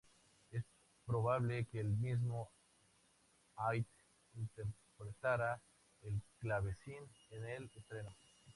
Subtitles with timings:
[0.49, 0.63] Es
[1.05, 2.49] probable que el mismo
[3.57, 3.85] Haydn
[4.33, 5.61] interpretara
[6.01, 8.09] el clavecín en el estreno.